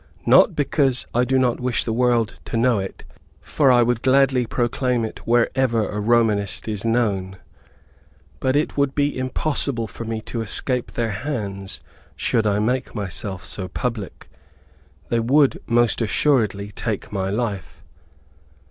[0.25, 3.03] Not because I do not wish the world to know it,
[3.39, 7.37] for I would gladly proclaim it wherever a Romanist is known,
[8.39, 11.81] but it would be impossible for me to escape their hands
[12.15, 14.27] should I make myself so public.
[15.09, 17.83] They would most assuredly take my life."